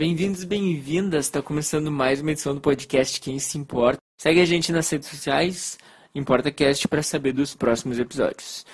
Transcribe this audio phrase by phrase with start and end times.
[0.00, 1.26] Bem-vindos e bem-vindas.
[1.26, 3.98] Está começando mais uma edição do podcast Quem se importa.
[4.18, 5.78] Segue a gente nas redes sociais,
[6.14, 8.64] ImportaCast, para saber dos próximos episódios.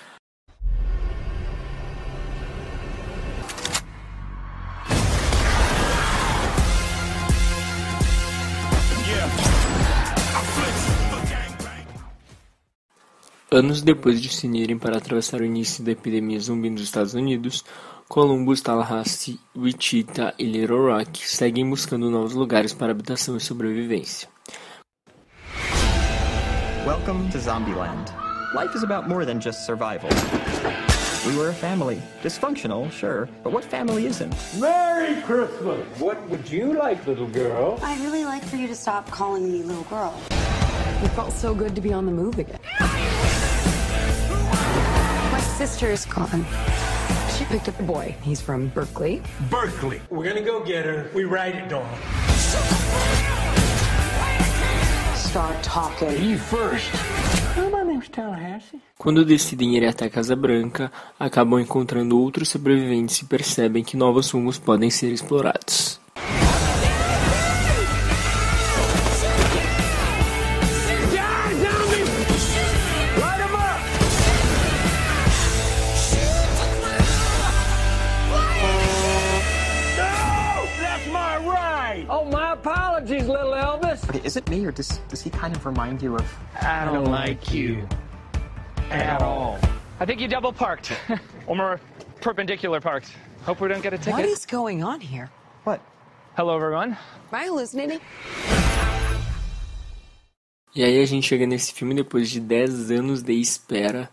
[13.51, 17.65] Anos depois de se unirem para atravessar o início da epidemia zumbi nos Estados Unidos,
[18.09, 24.29] Columbus, Tallahassee, Wichita e Little Rock seguem buscando novos lugares para habitação e sobrevivência.
[26.87, 28.13] Welcome to Zombieland.
[28.55, 30.09] Life is about more than just survival.
[31.27, 32.01] We were a family.
[32.23, 34.33] Dysfunctional, sure, but what family isn't?
[34.61, 35.85] Merry Christmas!
[35.99, 37.81] What would you like, little girl?
[37.83, 40.15] I'd really like for you to stop calling me little girl.
[41.03, 42.61] It felt so good to be on the move again.
[45.33, 46.47] My sister's gone.
[47.37, 48.15] She picked up a boy.
[48.23, 49.23] He's from Berkeley.
[49.51, 50.01] Berkeley.
[50.11, 51.11] We're gonna go get her.
[51.15, 51.87] We ride it, Dawn.
[55.15, 56.23] Start talking.
[56.23, 56.91] You first.
[58.11, 58.81] Tallahassee.
[58.99, 64.31] Quando decidem ir até a Casa Branca, acabam encontrando outros sobreviventes e percebem que novos
[64.31, 66.01] rumos podem ser explorados.
[81.97, 82.07] Ride!
[82.09, 84.09] Oh, my apologies, little Elvis.
[84.09, 86.39] Okay, is it me or does, does he kind of remind you of.
[86.61, 87.87] I don't like you.
[88.91, 89.59] At all.
[89.99, 90.93] I think you double parked.
[91.47, 91.81] or more
[92.21, 93.13] perpendicular parked.
[93.45, 94.15] Hope we don't get a ticket.
[94.15, 95.31] What is going on here?
[95.65, 95.81] What?
[96.37, 96.93] Hello, everyone.
[96.93, 98.01] Am I hallucinating?
[100.75, 104.11] E aí a gente chega nesse filme depois de 10 anos de espera.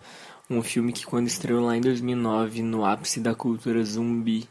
[0.50, 4.48] Um filme que quando estreou lá em 2009, no ápice da cultura zumbi,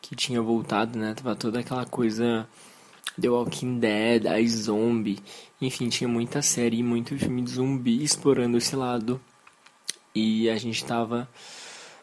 [0.00, 1.14] que tinha voltado, né?
[1.14, 2.48] Tava toda aquela coisa
[3.20, 5.18] The Walking Dead, a Zombie.
[5.60, 9.20] Enfim, tinha muita série e muito filme de zumbi explorando esse lado.
[10.14, 11.28] E a gente tava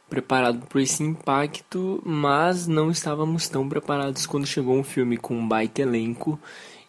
[0.09, 5.47] preparado por esse impacto, mas não estávamos tão preparados quando chegou um filme com um
[5.47, 6.39] baita elenco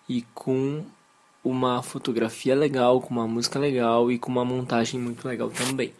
[0.09, 0.84] e com
[1.44, 5.93] uma fotografia legal, com uma música legal e com uma montagem muito legal também.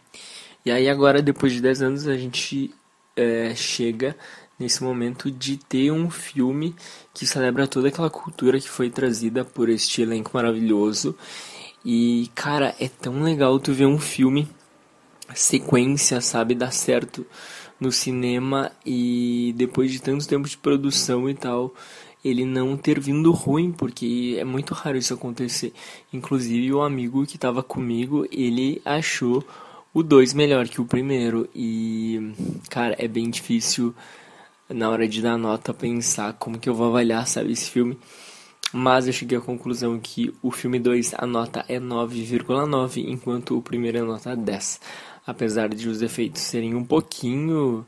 [0.65, 2.73] E aí agora, depois de 10 anos, a gente
[3.15, 4.15] é, chega
[4.61, 6.75] nesse momento de ter um filme
[7.13, 11.15] que celebra toda aquela cultura que foi trazida por este elenco maravilhoso.
[11.83, 14.47] E, cara, é tão legal tu ver um filme
[15.33, 17.25] sequência, sabe, dar certo
[17.79, 21.73] no cinema e depois de tanto tempo de produção e tal,
[22.23, 25.73] ele não ter vindo ruim, porque é muito raro isso acontecer.
[26.13, 29.43] Inclusive o amigo que estava comigo, ele achou
[29.93, 32.33] o 2 melhor que o primeiro e
[32.69, 33.93] cara, é bem difícil
[34.73, 37.97] na hora de dar nota pensar como que eu vou avaliar, sabe, esse filme.
[38.73, 43.61] Mas eu cheguei à conclusão que o filme 2 a nota é 9,9, enquanto o
[43.61, 44.79] primeiro é nota 10
[45.25, 47.85] apesar de os efeitos serem um pouquinho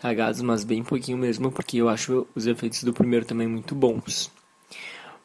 [0.00, 4.30] cagados, mas bem pouquinho mesmo, porque eu acho os efeitos do primeiro também muito bons.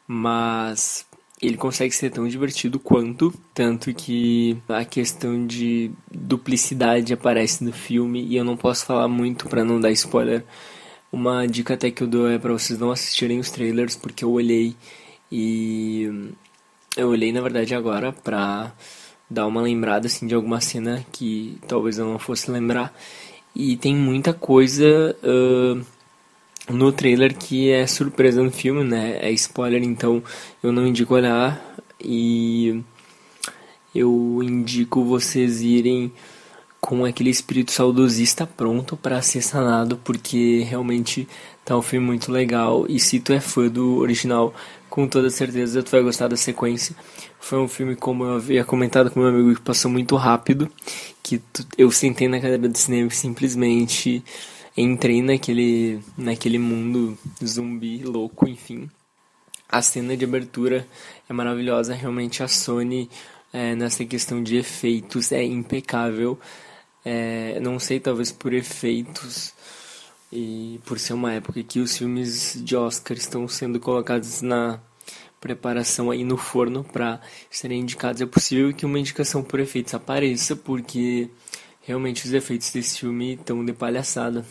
[0.06, 1.06] Mas
[1.40, 8.24] ele consegue ser tão divertido quanto, tanto que a questão de duplicidade aparece no filme
[8.24, 10.44] e eu não posso falar muito para não dar spoiler.
[11.12, 14.30] Uma dica até que eu dou é para vocês não assistirem os trailers, porque eu
[14.30, 14.74] olhei
[15.30, 16.32] e
[16.96, 18.72] eu olhei na verdade agora pra
[19.28, 22.94] dar uma lembrada assim de alguma cena que talvez eu não fosse lembrar
[23.54, 25.84] e tem muita coisa uh,
[26.72, 29.18] no trailer que é surpresa no filme, né?
[29.20, 30.22] É spoiler, então
[30.62, 31.62] eu não indico olhar
[32.00, 32.82] e
[33.94, 36.10] eu indico vocês irem
[36.82, 41.28] com aquele espírito saudosista pronto para ser sanado, porque realmente
[41.64, 44.52] tá um filme muito legal e se tu é fã do original,
[44.90, 46.96] com toda certeza tu vai gostar da sequência.
[47.38, 50.68] Foi um filme, como eu havia comentado com meu amigo, que passou muito rápido,
[51.22, 51.40] que
[51.78, 54.22] eu sentei na cadeira do cinema e simplesmente
[54.76, 58.90] entrei naquele, naquele mundo zumbi louco, enfim.
[59.68, 60.86] A cena de abertura
[61.30, 63.08] é maravilhosa, realmente a Sony
[63.52, 66.38] é, nessa questão de efeitos é impecável.
[67.04, 69.52] É, não sei, talvez por efeitos
[70.32, 74.80] e por ser uma época que os filmes de Oscar estão sendo colocados na
[75.40, 77.20] preparação aí no forno para
[77.50, 81.28] serem indicados, é possível que uma indicação por efeitos apareça, porque
[81.82, 84.46] realmente os efeitos desse filme estão de palhaçada.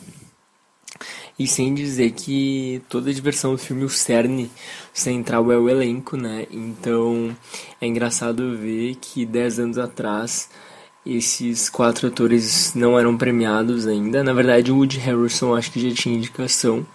[1.39, 4.51] E sem dizer que toda a diversão do filme, o cerne
[4.93, 6.45] central é o elenco, né?
[6.51, 7.35] Então
[7.79, 10.49] é engraçado ver que 10 anos atrás
[11.05, 14.23] esses quatro atores não eram premiados ainda.
[14.23, 16.85] Na verdade, o Woody Harrelson acho que já tinha indicação,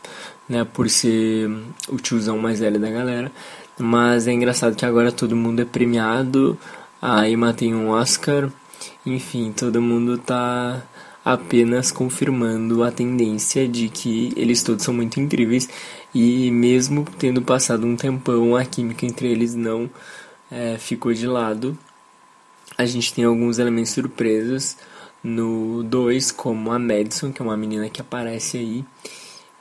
[0.48, 1.50] né, por ser
[1.88, 3.32] o tiozão mais velho da galera.
[3.78, 6.58] Mas é engraçado que agora todo mundo é premiado.
[7.00, 8.50] A Emma tem um Oscar.
[9.04, 10.82] Enfim, todo mundo tá
[11.24, 15.68] apenas confirmando a tendência de que eles todos são muito incríveis
[16.14, 19.90] e mesmo tendo passado um tempão, a química entre eles não
[20.50, 21.76] é, ficou de lado.
[22.78, 24.76] A gente tem alguns elementos surpresos
[25.22, 28.84] no 2, como a Madison, que é uma menina que aparece aí,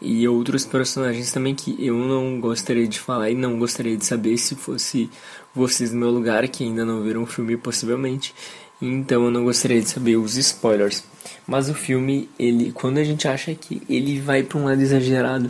[0.01, 4.37] e outros personagens também que eu não gostaria de falar e não gostaria de saber
[4.37, 5.09] se fosse
[5.53, 8.35] vocês no meu lugar, que ainda não viram o filme possivelmente.
[8.81, 11.03] Então eu não gostaria de saber os spoilers.
[11.47, 15.49] Mas o filme, ele, quando a gente acha que ele vai para um lado exagerado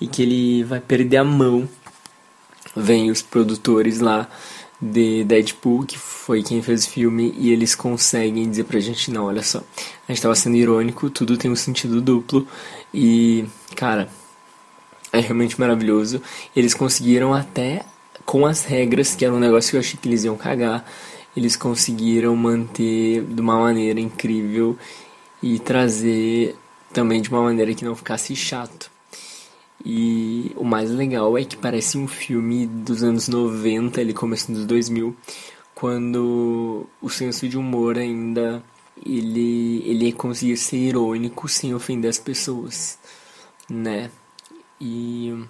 [0.00, 1.68] e que ele vai perder a mão,
[2.74, 4.28] vem os produtores lá
[4.82, 9.26] de Deadpool, que foi quem fez o filme, e eles conseguem dizer pra gente, não,
[9.26, 9.62] olha só,
[10.08, 12.48] a gente tava sendo irônico, tudo tem um sentido duplo,
[12.92, 13.44] e,
[13.76, 14.08] cara,
[15.12, 16.20] é realmente maravilhoso.
[16.56, 17.84] Eles conseguiram até,
[18.24, 20.84] com as regras, que era um negócio que eu achei que eles iam cagar,
[21.36, 24.76] eles conseguiram manter de uma maneira incrível
[25.42, 26.56] e trazer
[26.92, 28.91] também de uma maneira que não ficasse chato.
[29.84, 34.66] E o mais legal é que parece um filme dos anos 90, ele começando dos
[34.66, 35.16] 2000,
[35.74, 38.62] quando o senso de humor ainda
[39.04, 42.98] ele ele conseguia ser irônico sem ofender as pessoas,
[43.68, 44.10] né?
[44.80, 45.46] E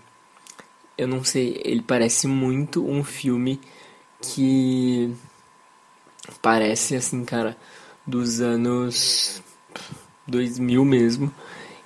[0.96, 3.60] eu não sei, ele parece muito um filme
[4.20, 5.14] que
[6.40, 7.56] parece assim, cara,
[8.06, 9.42] dos anos
[10.26, 11.32] 2000 mesmo.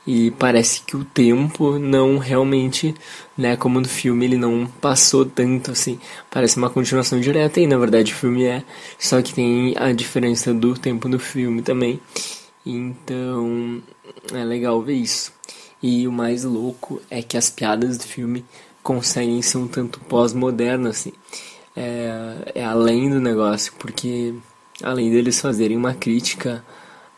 [0.07, 2.95] E parece que o tempo não realmente,
[3.37, 5.99] né, como no filme, ele não passou tanto assim.
[6.31, 8.63] Parece uma continuação direta e na verdade o filme é,
[8.99, 12.01] só que tem a diferença do tempo do filme também.
[12.65, 13.83] Então,
[14.33, 15.33] é legal ver isso.
[15.83, 18.45] E o mais louco é que as piadas do filme
[18.83, 21.13] conseguem ser um tanto pós-moderno assim
[21.77, 24.35] é, é além do negócio, porque
[24.83, 26.65] além deles fazerem uma crítica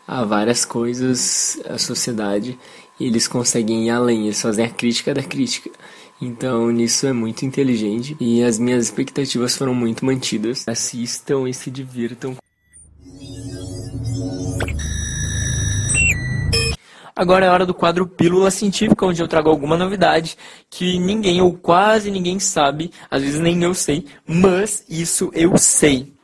[0.09, 2.57] a várias coisas, a sociedade,
[2.99, 5.69] eles conseguem ir além, eles fazem a crítica da crítica.
[6.19, 10.67] Então, nisso é muito inteligente e as minhas expectativas foram muito mantidas.
[10.67, 12.35] Assistam e se divirtam.
[17.15, 20.35] Agora é hora do quadro Pílula Científica, onde eu trago alguma novidade
[20.71, 26.18] que ninguém ou quase ninguém sabe, às vezes nem eu sei, mas isso eu sei.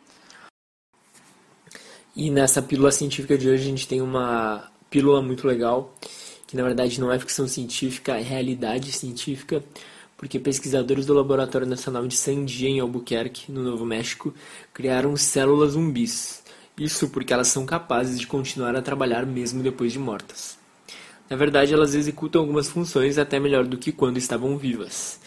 [2.16, 5.94] E nessa pílula científica de hoje a gente tem uma pílula muito legal,
[6.48, 9.62] que na verdade não é ficção científica, é realidade científica,
[10.16, 14.34] porque pesquisadores do Laboratório Nacional de Sandia em Albuquerque, no Novo México,
[14.74, 16.42] criaram células zumbis.
[16.78, 20.58] Isso porque elas são capazes de continuar a trabalhar mesmo depois de mortas.
[21.30, 25.20] Na verdade, elas executam algumas funções até melhor do que quando estavam vivas.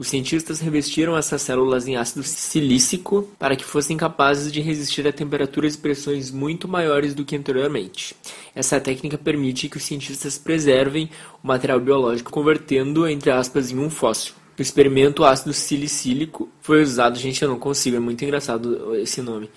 [0.00, 5.12] Os cientistas revestiram essas células em ácido silícico para que fossem capazes de resistir a
[5.12, 8.16] temperaturas e pressões muito maiores do que anteriormente.
[8.54, 11.10] Essa técnica permite que os cientistas preservem
[11.44, 14.32] o material biológico, convertendo, entre aspas, em um fóssil.
[14.56, 17.18] No experimento, ácido silicílico foi usado.
[17.18, 19.50] Gente, eu não consigo, é muito engraçado esse nome.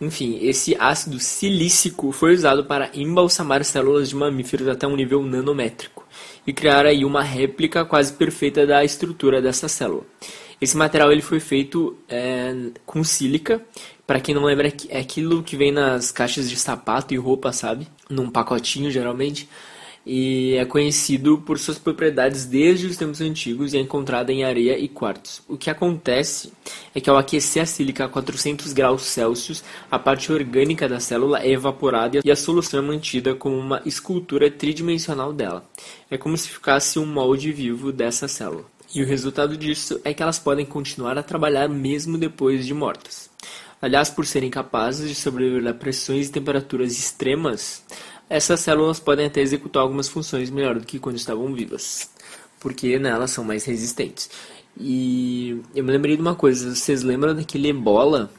[0.00, 6.06] Enfim, esse ácido silícico foi usado para embalsamar células de mamíferos até um nível nanométrico
[6.46, 10.04] e criar aí uma réplica quase perfeita da estrutura dessa célula.
[10.60, 12.54] Esse material ele foi feito é,
[12.84, 13.62] com sílica.
[14.06, 17.88] Para quem não lembra, é aquilo que vem nas caixas de sapato e roupa, sabe?
[18.08, 19.48] Num pacotinho, geralmente
[20.06, 24.78] e é conhecido por suas propriedades desde os tempos antigos e é encontrado em areia
[24.78, 25.42] e quartzo.
[25.48, 26.52] O que acontece
[26.94, 31.40] é que ao aquecer a sílica a 400 graus Celsius, a parte orgânica da célula
[31.40, 35.68] é evaporada e a solução é mantida como uma escultura tridimensional dela.
[36.08, 38.64] É como se ficasse um molde vivo dessa célula.
[38.94, 43.28] E o resultado disso é que elas podem continuar a trabalhar mesmo depois de mortas.
[43.82, 47.82] Aliás, por serem capazes de sobreviver a pressões e temperaturas extremas,
[48.28, 52.10] essas células podem até executar algumas funções melhor do que quando estavam vivas,
[52.60, 54.28] porque né, elas são mais resistentes.
[54.78, 58.30] E eu me lembrei de uma coisa, vocês lembram daquele ebola?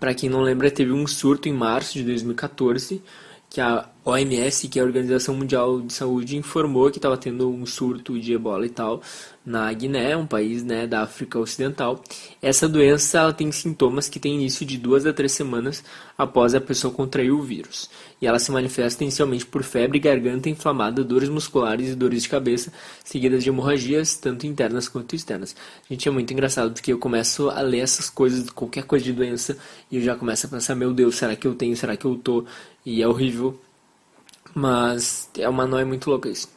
[0.00, 3.02] Para quem não lembra, teve um surto em março de 2014,
[3.48, 7.66] que a OMS, que é a Organização Mundial de Saúde, informou que estava tendo um
[7.66, 9.02] surto de ebola e tal
[9.48, 12.02] na Guiné, um país né, da África Ocidental.
[12.40, 15.82] Essa doença ela tem sintomas que têm início de duas a três semanas
[16.18, 17.88] após a pessoa contrair o vírus.
[18.20, 22.70] E ela se manifesta inicialmente por febre, garganta inflamada, dores musculares e dores de cabeça,
[23.02, 25.56] seguidas de hemorragias, tanto internas quanto externas.
[25.88, 29.56] Gente, é muito engraçado porque eu começo a ler essas coisas, qualquer coisa de doença,
[29.90, 31.74] e eu já começo a pensar: meu Deus, será que eu tenho?
[31.74, 32.44] Será que eu tô?
[32.84, 33.58] E é horrível.
[34.54, 36.48] Mas é uma noia muito louca isso.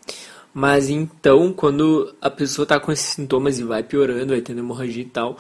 [0.54, 5.04] Mas então, quando a pessoa está com esses sintomas e vai piorando, vai tendo hemorragia
[5.04, 5.38] e tal,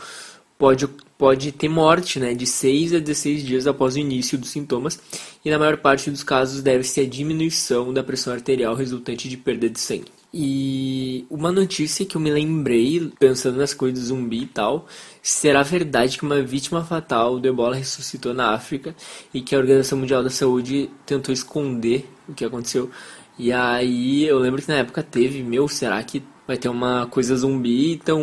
[0.57, 2.33] pode, pode ter morte, né?
[2.33, 4.99] De 6 a 16 dias após o início dos sintomas.
[5.43, 9.69] E na maior parte dos casos deve-se a diminuição da pressão arterial resultante de perda
[9.69, 10.20] de sangue.
[10.33, 14.87] E uma notícia que eu me lembrei, pensando nas coisas zumbi e tal,
[15.21, 18.95] será verdade que uma vítima fatal do ebola ressuscitou na África
[19.33, 22.89] e que a Organização Mundial da Saúde tentou esconder o que aconteceu.
[23.37, 27.35] E aí eu lembro que na época teve, meu, será que vai ter uma coisa
[27.35, 28.21] zumbi e estão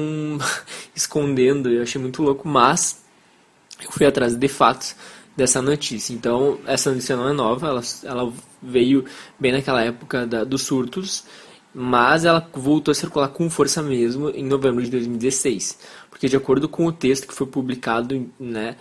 [0.97, 1.71] escondendo?
[1.71, 3.05] Eu achei muito louco, mas
[3.85, 4.97] eu fui atrás de fatos
[5.37, 6.15] dessa notícia.
[6.15, 9.05] Então, essa notícia não é nova, ela, ela veio
[9.39, 11.25] bem naquela época da, dos surtos,
[11.81, 15.79] mas ela voltou a circular com força mesmo em novembro de 2016.
[16.11, 18.75] Porque, de acordo com o texto que foi publicado né,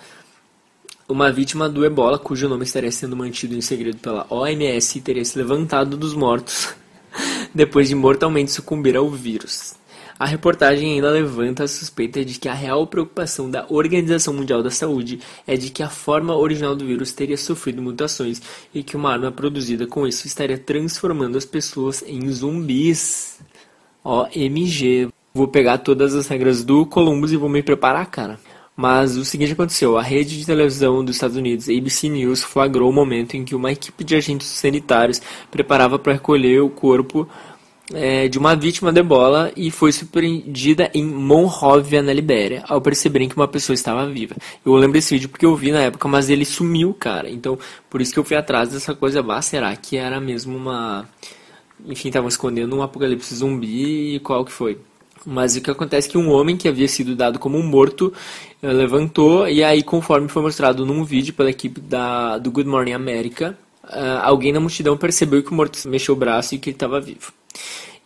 [1.07, 5.37] uma vítima do ebola, cujo nome estaria sendo mantido em segredo pela OMS, teria se
[5.37, 6.73] levantado dos mortos
[7.53, 9.75] depois de mortalmente sucumbir ao vírus.
[10.19, 14.71] A reportagem ainda levanta a suspeita de que a real preocupação da Organização Mundial da
[14.71, 18.41] Saúde é de que a forma original do vírus teria sofrido mutações
[18.73, 23.39] e que uma arma produzida com isso estaria transformando as pessoas em zumbis.
[24.03, 25.09] OMG.
[25.33, 28.39] Vou pegar todas as regras do Columbus e vou me preparar, cara.
[28.77, 32.93] Mas o seguinte aconteceu: a rede de televisão dos Estados Unidos, ABC News, flagrou o
[32.93, 35.19] momento em que uma equipe de agentes sanitários
[35.49, 37.27] preparava para recolher o corpo
[37.93, 43.29] é, de uma vítima de ebola e foi surpreendida em Monrovia, na Libéria, ao perceberem
[43.29, 44.35] que uma pessoa estava viva.
[44.65, 47.29] Eu lembro desse vídeo porque eu vi na época, mas ele sumiu, cara.
[47.29, 47.57] Então,
[47.89, 49.23] por isso que eu fui atrás dessa coisa.
[49.23, 51.07] Bah, será que era mesmo uma.
[51.85, 54.79] Enfim, estavam escondendo um apocalipse zumbi e qual que foi?
[55.25, 58.13] Mas o que acontece é que um homem que havia sido dado como morto
[58.61, 62.93] eh, levantou e aí, conforme foi mostrado num vídeo pela equipe da, do Good Morning
[62.93, 66.75] America, uh, alguém na multidão percebeu que o morto mexeu o braço e que ele
[66.75, 67.33] estava vivo.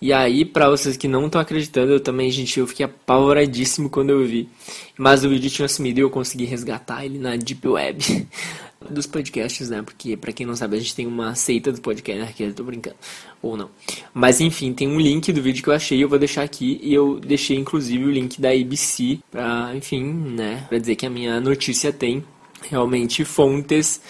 [0.02, 4.10] E aí, para vocês que não estão acreditando, eu também, gente, eu fiquei apavoradíssimo quando
[4.10, 4.50] eu vi.
[4.98, 8.28] Mas o vídeo tinha sumido e eu consegui resgatar ele na Deep Web
[8.90, 9.84] dos podcasts, né?
[9.84, 12.34] Porque, para quem não sabe, a gente tem uma seita do podcast, né?
[12.36, 12.96] Que eu tô brincando.
[13.44, 13.70] Ou não.
[14.12, 16.80] Mas, enfim, tem um link do vídeo que eu achei, eu vou deixar aqui.
[16.82, 20.66] E eu deixei, inclusive, o link da ABC pra, enfim, né?
[20.68, 22.24] Pra dizer que a minha notícia tem
[22.64, 24.02] realmente fontes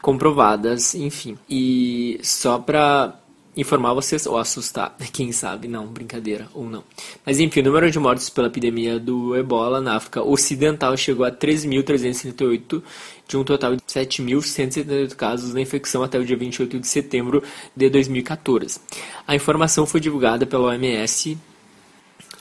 [0.00, 1.36] comprovadas, enfim.
[1.50, 3.18] E só pra
[3.58, 6.84] informar vocês ou assustar, quem sabe, não, brincadeira ou não.
[7.26, 11.32] Mas enfim, o número de mortes pela epidemia do ebola na África Ocidental chegou a
[11.32, 12.82] 3.338,
[13.26, 17.42] de um total de 7.178 casos da infecção até o dia 28 de setembro
[17.76, 18.80] de 2014.
[19.26, 21.36] A informação foi divulgada pela OMS.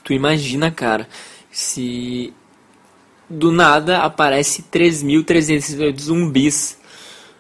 [0.04, 1.10] Tu imagina, cara,
[1.52, 2.32] se
[3.30, 6.77] do nada aparece 3.338 zumbis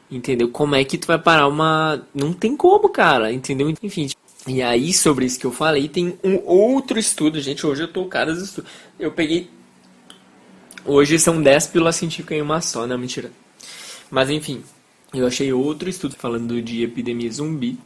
[0.10, 0.50] Entendeu?
[0.50, 2.02] Como é que tu vai parar uma.
[2.14, 3.32] Não tem como, cara.
[3.32, 3.74] Entendeu?
[3.84, 4.10] Enfim.
[4.48, 7.66] E aí, sobre isso que eu falei, tem um outro estudo, gente.
[7.68, 8.72] Hoje eu tô cara dos estudos.
[8.98, 9.50] Eu peguei.
[10.86, 13.30] Hoje são 10 pílulas científicas em uma só, não mentira.
[14.10, 14.64] Mas enfim,
[15.14, 17.78] eu achei outro estudo falando de epidemia zumbi.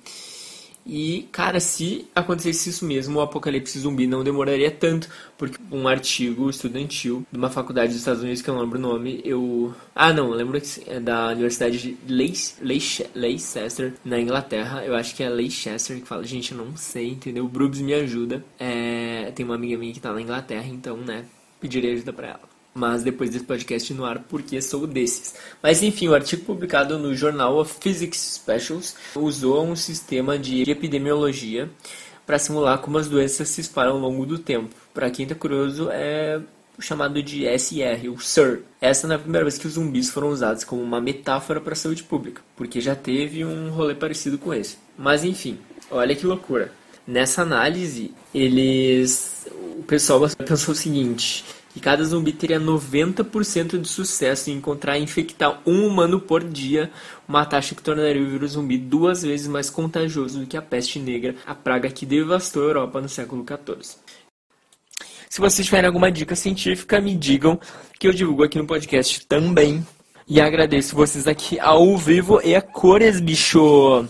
[0.86, 5.08] E, cara, se acontecesse isso mesmo, o apocalipse zumbi não demoraria tanto,
[5.38, 8.82] porque um artigo estudantil de uma faculdade dos Estados Unidos, que eu não lembro o
[8.82, 9.74] nome, eu.
[9.96, 14.84] Ah, não, lembro que é da Universidade de Leicester, na Inglaterra.
[14.86, 17.46] Eu acho que é Leicester que fala, gente, eu não sei, entendeu?
[17.46, 18.44] O Brubs me ajuda.
[18.60, 19.32] É...
[19.36, 21.26] Tem uma amiga minha que tá na Inglaterra, então, né,
[21.60, 25.36] pedirei ajuda pra ela mas depois desse podcast no ar, porque sou desses.
[25.62, 31.70] Mas enfim, o artigo publicado no Journal of Physics Specials usou um sistema de epidemiologia
[32.26, 34.74] para simular como as doenças se espalham ao longo do tempo.
[34.94, 36.40] Para quem está curioso, é
[36.82, 38.64] chamado de SR, o SIR.
[38.80, 41.74] Essa não é a primeira vez que os zumbis foram usados como uma metáfora para
[41.74, 44.78] a saúde pública, porque já teve um rolê parecido com esse.
[44.98, 45.60] Mas enfim,
[45.90, 46.72] olha que loucura.
[47.06, 49.48] Nessa análise, eles
[49.78, 55.04] o pessoal pensou o seguinte: que cada zumbi teria 90% de sucesso em encontrar e
[55.04, 56.92] infectar um humano por dia,
[57.28, 61.00] uma taxa que tornaria o vírus zumbi duas vezes mais contagioso do que a peste
[61.00, 63.98] negra, a praga que devastou a Europa no século XIV.
[65.30, 67.58] Se vocês tiverem alguma dica científica, me digam
[67.98, 69.86] que eu divulgo aqui no podcast também.
[70.28, 74.08] E agradeço vocês aqui ao vivo e a cores, bicho!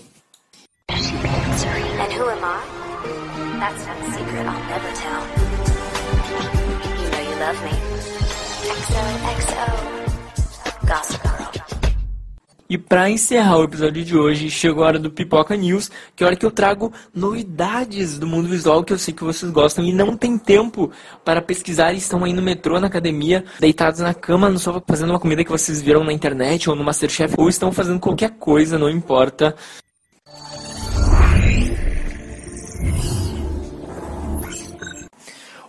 [12.71, 16.25] E pra encerrar o episódio de hoje, chegou a hora do Pipoca News, que é
[16.25, 19.83] a hora que eu trago novidades do mundo visual que eu sei que vocês gostam
[19.83, 20.89] e não tem tempo
[21.25, 25.19] para pesquisar estão aí no metrô, na academia, deitados na cama, no sofá, fazendo uma
[25.19, 28.89] comida que vocês viram na internet ou no Masterchef, ou estão fazendo qualquer coisa, não
[28.89, 29.53] importa.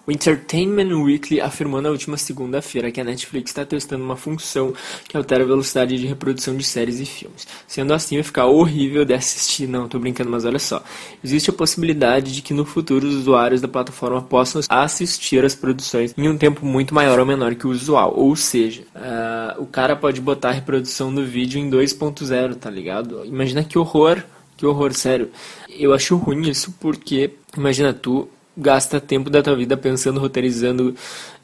[0.05, 4.75] O Entertainment Weekly afirmou na última segunda-feira que a Netflix está testando uma função
[5.09, 7.47] que altera a velocidade de reprodução de séries e filmes.
[7.69, 9.69] Sendo assim, vai ficar horrível de assistir.
[9.69, 10.83] Não, tô brincando, mas olha só.
[11.23, 16.13] Existe a possibilidade de que no futuro os usuários da plataforma possam assistir as produções
[16.19, 18.13] em um tempo muito maior ou menor que o usual.
[18.17, 23.25] Ou seja, uh, o cara pode botar a reprodução do vídeo em 2.0, tá ligado?
[23.25, 24.23] Imagina que horror.
[24.57, 25.31] Que horror, sério.
[25.69, 30.95] Eu acho ruim isso porque, imagina tu gasta tempo da tua vida pensando, roteirizando,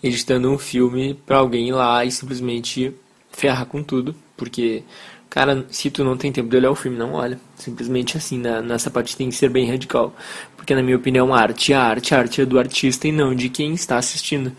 [0.03, 2.95] editando um filme para alguém ir lá e simplesmente
[3.31, 4.83] ferrar com tudo, porque
[5.31, 7.39] cara, se tu não tem tempo de olhar o filme, não olha.
[7.57, 10.15] Simplesmente assim, na, nessa parte tem que ser bem radical,
[10.57, 13.35] porque na minha opinião, a arte, a arte, a arte é do artista e não
[13.35, 14.53] de quem está assistindo.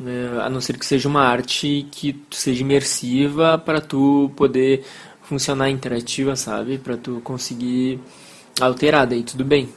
[0.00, 4.84] É, a não ser que seja uma arte que seja imersiva para tu poder
[5.22, 6.78] funcionar interativa, sabe?
[6.78, 7.98] Para tu conseguir
[8.60, 9.68] alterar, daí tudo bem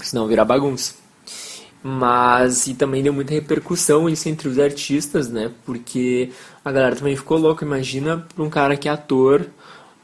[0.00, 0.94] senão virar bagunça.
[1.82, 5.52] Mas, e também deu muita repercussão isso entre os artistas, né?
[5.64, 6.30] Porque
[6.64, 7.64] a galera também ficou louca.
[7.64, 9.46] Imagina pra um cara que é ator,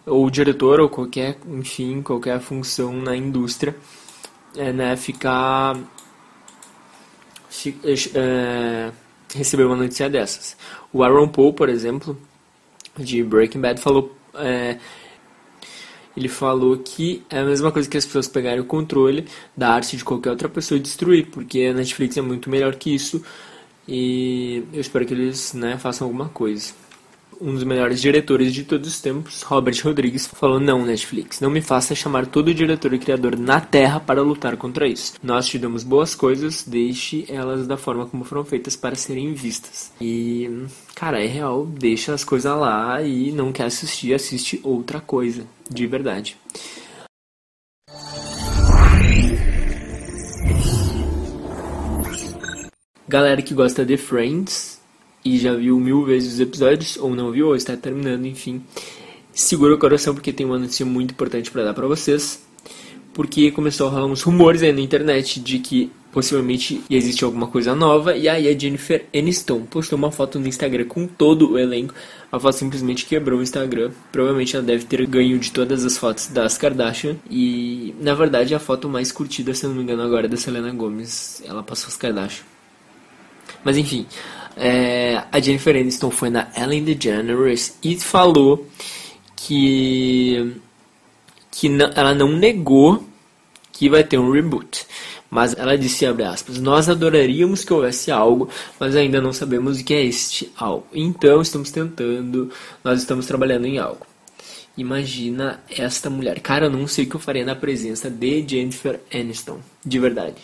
[0.07, 3.75] ou diretor, ou qualquer, enfim, qualquer função na indústria,
[4.57, 4.97] é, né?
[4.97, 5.77] Ficar.
[8.15, 8.91] É,
[9.35, 10.57] receber uma notícia dessas.
[10.93, 12.17] O Aaron Paul, por exemplo,
[12.97, 14.17] de Breaking Bad, falou.
[14.35, 14.79] É,
[16.16, 19.26] ele falou que é a mesma coisa que as pessoas pegarem o controle
[19.57, 22.95] da arte de qualquer outra pessoa e destruir, porque a Netflix é muito melhor que
[22.95, 23.23] isso
[23.87, 26.73] e eu espero que eles né, façam alguma coisa.
[27.43, 31.61] Um dos melhores diretores de todos os tempos, Robert Rodrigues, falou: Não, Netflix, não me
[31.61, 35.15] faça chamar todo diretor e criador na Terra para lutar contra isso.
[35.21, 39.93] Nós te damos boas coisas, deixe elas da forma como foram feitas para serem vistas.
[40.01, 45.45] E, cara, é real, deixa as coisas lá e não quer assistir, assiste outra coisa
[45.69, 46.37] de verdade.
[53.09, 54.72] Galera que gosta de Friends
[55.25, 58.62] e já viu mil vezes os episódios, ou não viu, ou está terminando, enfim,
[59.33, 62.42] segura o coração porque tem uma notícia muito importante para dar para vocês.
[63.14, 67.75] Porque começou a rolar uns rumores aí na internet de que possivelmente existe alguma coisa
[67.75, 68.16] nova.
[68.16, 71.94] E aí a Jennifer Aniston postou uma foto no Instagram com todo o elenco.
[72.31, 73.90] A foto simplesmente quebrou o Instagram.
[74.11, 77.16] Provavelmente ela deve ter ganho de todas as fotos das Kardashian.
[77.31, 80.73] E na verdade a foto mais curtida, se não me engano, agora é da Selena
[80.73, 81.42] Gomez.
[81.44, 82.44] Ela passou as Kardashian.
[83.64, 84.07] Mas enfim,
[84.57, 88.66] é, a Jennifer Aniston foi na Ellen DeGeneres e falou
[89.37, 90.61] que
[91.51, 93.07] que não, ela não negou
[93.72, 94.87] que vai ter um reboot.
[95.31, 99.85] Mas ela disse, abre aspas, nós adoraríamos que houvesse algo, mas ainda não sabemos o
[99.85, 100.87] que é este algo.
[100.92, 102.51] Então estamos tentando,
[102.85, 104.07] nós estamos trabalhando em algo.
[104.77, 106.40] Imagina esta mulher.
[106.40, 109.61] Cara, eu não sei o que eu faria na presença de Jennifer Aniston.
[109.85, 110.37] De verdade.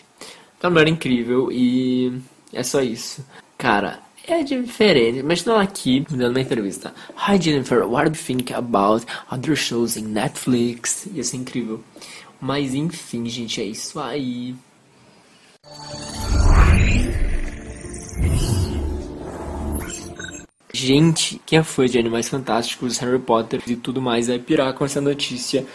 [0.63, 2.13] É uma mulher incrível e
[2.53, 3.25] é só isso.
[3.57, 5.19] Cara, é diferente.
[5.19, 6.95] Imagina ela aqui dando uma entrevista.
[7.17, 11.07] Hi Jennifer, what do you think about other shows in Netflix?
[11.15, 11.83] Ia ser incrível.
[12.41, 14.55] Mas enfim, gente, é isso aí.
[20.73, 24.85] Gente, quem é fã de Animais Fantásticos, Harry Potter e tudo mais vai pirar com
[24.85, 25.67] essa notícia,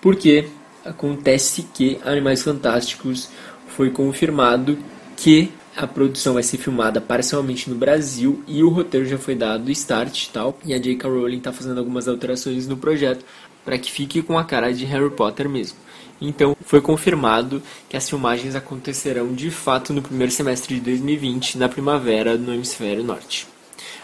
[0.00, 0.48] porque
[0.84, 3.30] acontece que Animais Fantásticos
[3.68, 4.76] foi confirmado
[5.16, 5.50] que
[5.84, 10.24] a produção vai ser filmada parcialmente no Brasil e o roteiro já foi dado start
[10.24, 11.08] e tal, e a J.K.
[11.08, 13.24] Rowling está fazendo algumas alterações no projeto
[13.64, 15.78] para que fique com a cara de Harry Potter mesmo.
[16.20, 21.68] Então, foi confirmado que as filmagens acontecerão de fato no primeiro semestre de 2020, na
[21.68, 23.48] primavera, no hemisfério norte.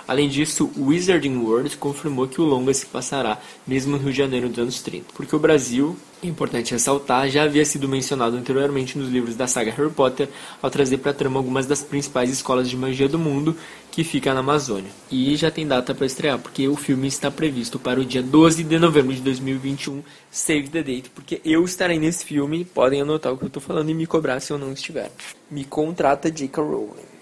[0.09, 4.19] Além disso, o Wizarding World confirmou que o longa se passará mesmo no Rio de
[4.19, 8.97] Janeiro dos anos 30, porque o Brasil, é importante ressaltar, já havia sido mencionado anteriormente
[8.97, 10.29] nos livros da saga Harry Potter
[10.62, 13.57] ao trazer para a trama algumas das principais escolas de magia do mundo
[13.90, 14.90] que fica na Amazônia.
[15.11, 18.62] E já tem data para estrear, porque o filme está previsto para o dia 12
[18.62, 23.37] de novembro de 2021, save the date, porque eu estarei nesse filme, podem anotar o
[23.37, 25.11] que eu estou falando e me cobrar se eu não estiver.
[25.51, 26.62] Me contrata J.K.
[26.62, 27.16] Rowling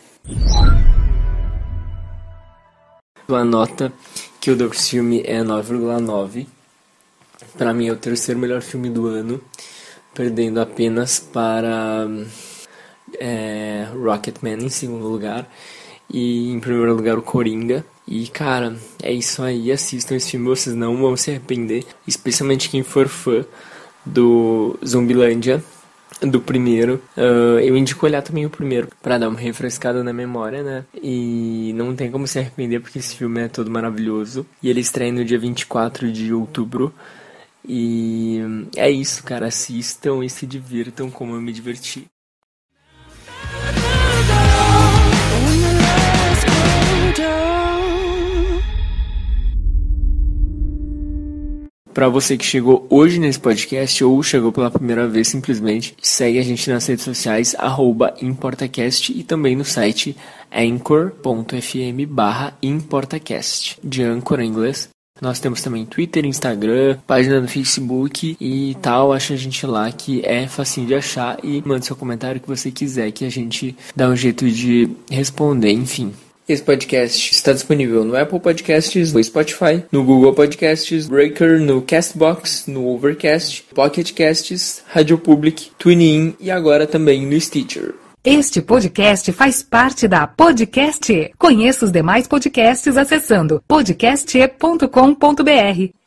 [3.29, 3.93] a nota
[4.41, 6.47] que eu dou pro filme é 9,9.
[7.57, 9.41] Para mim é o terceiro melhor filme do ano,
[10.13, 12.07] perdendo apenas para
[13.19, 15.49] é, Rocketman em segundo lugar.
[16.13, 17.85] E em primeiro lugar o Coringa.
[18.07, 21.87] E cara, é isso aí, assistam esse filme, vocês não vão se arrepender.
[22.07, 23.45] Especialmente quem for fã
[24.05, 25.65] do Zumbilândia,
[26.21, 27.03] do primeiro.
[27.17, 30.85] Uh, eu indico olhar também o primeiro, para dar uma refrescada na memória, né?
[31.03, 34.47] E não tem como se arrepender, porque esse filme é todo maravilhoso.
[34.63, 36.93] E ele estreia no dia 24 de outubro.
[37.67, 38.41] E
[38.77, 39.47] é isso, cara.
[39.47, 42.07] Assistam e se divirtam como eu me diverti.
[51.95, 56.43] Para você que chegou hoje nesse podcast ou chegou pela primeira vez, simplesmente segue a
[56.43, 57.55] gente nas redes sociais,
[58.21, 60.17] ImportaCast e também no site
[60.53, 64.89] anchor.fm barra ImportaCast, de Anchor em inglês.
[65.23, 69.13] Nós temos também Twitter, Instagram, página no Facebook e tal.
[69.13, 72.73] Acha a gente lá que é facinho de achar e manda seu comentário que você
[72.73, 76.13] quiser que a gente dá um jeito de responder, enfim.
[76.47, 82.67] Esse podcast está disponível no Apple Podcasts, no Spotify, no Google Podcasts, Breaker, no Castbox,
[82.67, 87.95] no Overcast, Pocket Casts, Radio Public, TuneIn e agora também no Stitcher.
[88.23, 91.31] Este podcast faz parte da Podcast.
[91.39, 96.04] Conheça os demais podcasts acessando podcast.com.br.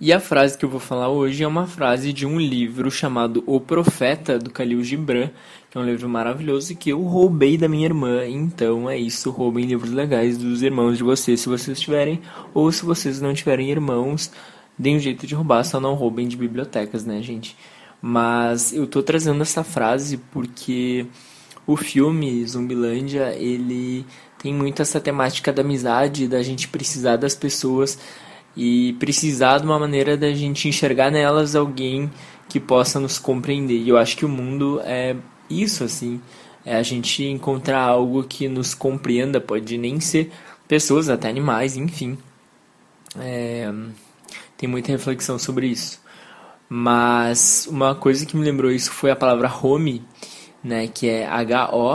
[0.00, 3.44] E a frase que eu vou falar hoje é uma frase de um livro chamado
[3.46, 5.28] O Profeta, do Khalil Gibran,
[5.70, 8.26] que é um livro maravilhoso que eu roubei da minha irmã.
[8.26, 12.22] Então é isso, roubem livros legais dos irmãos de vocês, se vocês tiverem,
[12.54, 14.32] ou se vocês não tiverem irmãos,
[14.78, 17.54] deem um jeito de roubar, só não roubem de bibliotecas, né, gente?
[18.00, 21.04] Mas eu tô trazendo essa frase porque
[21.66, 24.06] o filme Zumbilândia, ele
[24.42, 27.98] tem muito essa temática da amizade, da gente precisar das pessoas
[28.56, 32.10] e precisar de uma maneira da gente enxergar nelas alguém
[32.48, 33.78] que possa nos compreender.
[33.78, 35.16] E eu acho que o mundo é
[35.48, 36.20] isso, assim.
[36.64, 40.30] É a gente encontrar algo que nos compreenda, pode nem ser
[40.68, 42.18] pessoas, até animais, enfim.
[43.18, 43.72] É,
[44.56, 46.00] tem muita reflexão sobre isso.
[46.68, 50.04] Mas uma coisa que me lembrou isso foi a palavra home,
[50.62, 51.88] né, que é H-O-M-M-I-E,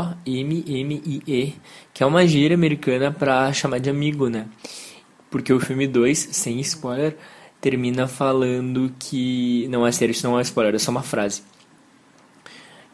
[1.94, 4.48] que é uma gíria americana para chamar de amigo, né?
[5.36, 7.18] Porque o filme 2, sem spoiler,
[7.60, 9.68] termina falando que.
[9.68, 11.44] Não é sério, isso não é spoiler, é só uma frase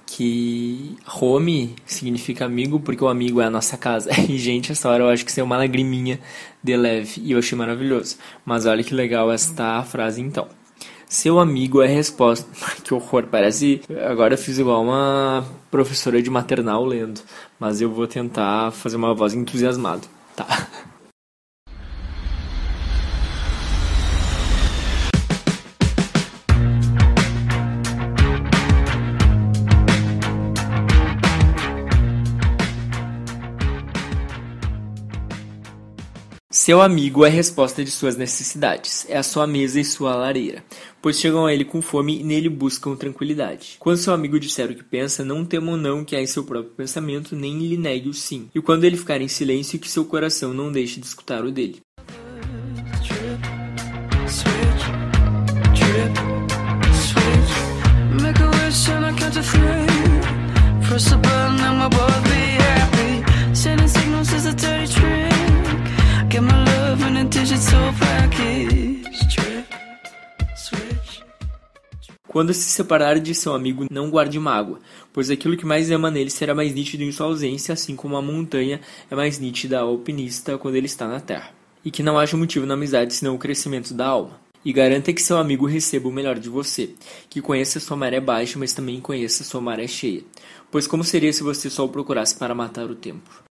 [0.07, 4.09] que home significa amigo porque o amigo é a nossa casa.
[4.27, 6.19] E, gente, essa hora eu acho que é uma lagriminha
[6.63, 8.17] de leve e eu achei maravilhoso.
[8.43, 10.47] Mas olha que legal esta frase então.
[11.07, 12.49] Seu amigo é resposta.
[12.83, 13.81] que horror, parece.
[14.09, 17.21] Agora eu fiz igual uma professora de maternal lendo.
[17.59, 20.01] Mas eu vou tentar fazer uma voz entusiasmada.
[20.35, 20.67] Tá.
[36.63, 40.63] Seu amigo é a resposta de suas necessidades, é a sua mesa e sua lareira,
[41.01, 43.77] pois chegam a ele com fome e nele buscam tranquilidade.
[43.79, 46.43] Quando seu amigo disser o que pensa, não tema o não que há em seu
[46.43, 48.47] próprio pensamento, nem lhe negue o sim.
[48.53, 51.81] E quando ele ficar em silêncio, que seu coração não deixe de escutar o dele.
[60.87, 63.55] Press button and we'll both be happy.
[63.55, 65.20] Sending signals is a dirty trick.
[72.27, 74.79] Quando se separar de seu amigo, não guarde mágoa,
[75.13, 78.21] pois aquilo que mais ama nele será mais nítido em sua ausência, assim como a
[78.21, 81.51] montanha é mais nítida ao alpinista quando ele está na terra.
[81.83, 84.39] E que não haja motivo na amizade senão o crescimento da alma.
[84.63, 86.91] E garanta que seu amigo receba o melhor de você,
[87.29, 90.23] que conheça sua maré baixa, mas também conheça sua maré cheia.
[90.69, 93.50] Pois como seria se você só o procurasse para matar o tempo?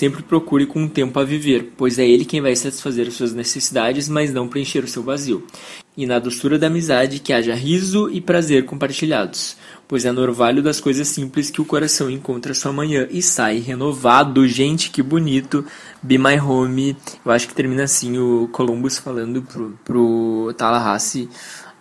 [0.00, 3.34] Sempre procure com o tempo a viver, pois é ele quem vai satisfazer as suas
[3.34, 5.46] necessidades, mas não preencher o seu vazio.
[5.94, 10.62] E na doçura da amizade que haja riso e prazer compartilhados, pois é no orvalho
[10.62, 14.48] das coisas simples que o coração encontra sua manhã e sai renovado.
[14.48, 15.66] Gente, que bonito!
[16.02, 16.96] Be My Home.
[17.22, 21.28] Eu acho que termina assim o Columbus falando pro, pro Tallahassee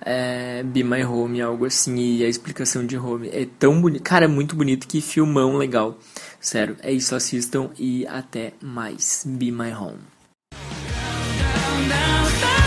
[0.02, 3.30] é, Be My Home, algo assim, e a explicação de Home.
[3.30, 5.98] É tão bonito, cara, é muito bonito, que filmão legal.
[6.40, 9.26] Sério, é isso, assistam e até mais.
[9.28, 10.00] Be My Home.
[10.52, 12.59] Down, down, down,